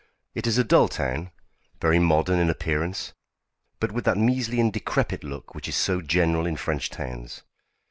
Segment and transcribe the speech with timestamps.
[0.33, 1.29] It is a dull town,
[1.79, 3.13] very modern in appearance,
[3.79, 7.43] but with that measly and decrepit look which is so general in French towns.